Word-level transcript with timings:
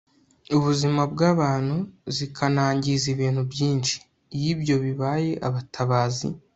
ubuzima 0.57 1.01
bw'abantu 1.13 1.77
zikanangiza 2.15 3.05
ibintu 3.13 3.41
byinshi. 3.51 3.95
iyo 4.37 4.47
ibyo 4.53 4.75
bibaye 4.83 5.31
abatabazi 5.47 6.27